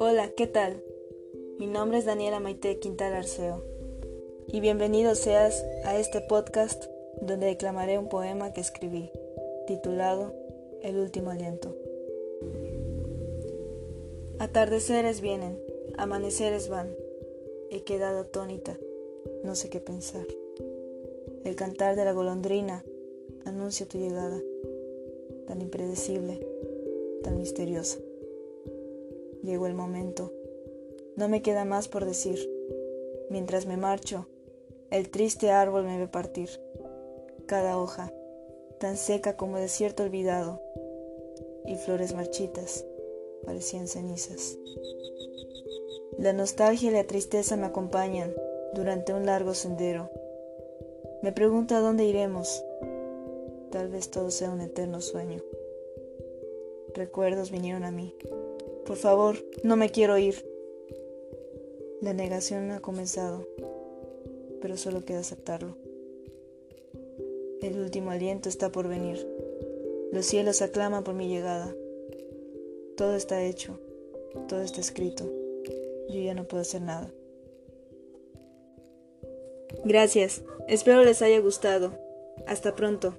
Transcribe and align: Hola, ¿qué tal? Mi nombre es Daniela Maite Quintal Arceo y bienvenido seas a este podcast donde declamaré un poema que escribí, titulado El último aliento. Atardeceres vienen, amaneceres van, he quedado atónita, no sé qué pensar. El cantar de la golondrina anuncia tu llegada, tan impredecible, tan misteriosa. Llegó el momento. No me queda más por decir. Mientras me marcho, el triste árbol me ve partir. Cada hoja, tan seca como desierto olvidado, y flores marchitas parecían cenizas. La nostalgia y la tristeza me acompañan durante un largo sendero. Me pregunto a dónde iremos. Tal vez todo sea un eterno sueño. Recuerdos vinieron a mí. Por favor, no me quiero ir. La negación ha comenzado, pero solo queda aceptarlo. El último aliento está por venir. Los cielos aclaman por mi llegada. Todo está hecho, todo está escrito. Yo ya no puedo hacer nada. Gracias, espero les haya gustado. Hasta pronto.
Hola, 0.00 0.32
¿qué 0.36 0.48
tal? 0.48 0.82
Mi 1.60 1.68
nombre 1.68 1.98
es 1.98 2.04
Daniela 2.04 2.40
Maite 2.40 2.80
Quintal 2.80 3.12
Arceo 3.14 3.62
y 4.48 4.58
bienvenido 4.58 5.14
seas 5.14 5.64
a 5.84 5.96
este 5.98 6.20
podcast 6.20 6.86
donde 7.20 7.46
declamaré 7.46 7.96
un 7.96 8.08
poema 8.08 8.52
que 8.52 8.60
escribí, 8.60 9.12
titulado 9.68 10.34
El 10.82 10.98
último 10.98 11.30
aliento. 11.30 11.76
Atardeceres 14.40 15.20
vienen, 15.20 15.62
amaneceres 15.96 16.68
van, 16.68 16.96
he 17.70 17.84
quedado 17.84 18.22
atónita, 18.22 18.76
no 19.44 19.54
sé 19.54 19.70
qué 19.70 19.78
pensar. 19.78 20.26
El 21.44 21.54
cantar 21.54 21.94
de 21.94 22.04
la 22.04 22.12
golondrina 22.12 22.84
anuncia 23.44 23.86
tu 23.86 23.98
llegada, 23.98 24.40
tan 25.46 25.60
impredecible, 25.60 26.46
tan 27.22 27.38
misteriosa. 27.38 27.98
Llegó 29.42 29.66
el 29.66 29.74
momento. 29.74 30.32
No 31.16 31.28
me 31.28 31.42
queda 31.42 31.64
más 31.64 31.88
por 31.88 32.04
decir. 32.04 32.50
Mientras 33.30 33.66
me 33.66 33.76
marcho, 33.76 34.26
el 34.90 35.10
triste 35.10 35.50
árbol 35.50 35.84
me 35.84 35.98
ve 35.98 36.08
partir. 36.08 36.48
Cada 37.46 37.78
hoja, 37.78 38.12
tan 38.78 38.96
seca 38.96 39.36
como 39.36 39.58
desierto 39.58 40.02
olvidado, 40.02 40.60
y 41.66 41.76
flores 41.76 42.14
marchitas 42.14 42.84
parecían 43.44 43.88
cenizas. 43.88 44.58
La 46.18 46.32
nostalgia 46.32 46.90
y 46.90 46.92
la 46.92 47.04
tristeza 47.04 47.56
me 47.56 47.66
acompañan 47.66 48.32
durante 48.74 49.12
un 49.12 49.26
largo 49.26 49.54
sendero. 49.54 50.10
Me 51.22 51.32
pregunto 51.32 51.74
a 51.74 51.80
dónde 51.80 52.04
iremos. 52.04 52.64
Tal 53.74 53.88
vez 53.88 54.08
todo 54.08 54.30
sea 54.30 54.50
un 54.50 54.60
eterno 54.60 55.00
sueño. 55.00 55.42
Recuerdos 56.94 57.50
vinieron 57.50 57.82
a 57.82 57.90
mí. 57.90 58.14
Por 58.86 58.96
favor, 58.96 59.34
no 59.64 59.74
me 59.74 59.90
quiero 59.90 60.16
ir. 60.16 60.48
La 62.00 62.12
negación 62.12 62.70
ha 62.70 62.78
comenzado, 62.78 63.48
pero 64.62 64.76
solo 64.76 65.04
queda 65.04 65.18
aceptarlo. 65.18 65.76
El 67.62 67.80
último 67.80 68.12
aliento 68.12 68.48
está 68.48 68.70
por 68.70 68.86
venir. 68.86 69.26
Los 70.12 70.24
cielos 70.26 70.62
aclaman 70.62 71.02
por 71.02 71.14
mi 71.14 71.26
llegada. 71.26 71.74
Todo 72.96 73.16
está 73.16 73.42
hecho, 73.42 73.80
todo 74.48 74.62
está 74.62 74.80
escrito. 74.80 75.24
Yo 76.08 76.20
ya 76.20 76.34
no 76.34 76.44
puedo 76.44 76.60
hacer 76.60 76.82
nada. 76.82 77.10
Gracias, 79.84 80.44
espero 80.68 81.02
les 81.02 81.22
haya 81.22 81.40
gustado. 81.40 81.98
Hasta 82.46 82.76
pronto. 82.76 83.14